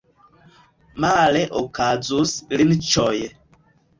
[1.03, 3.13] Male okazus linĉoj.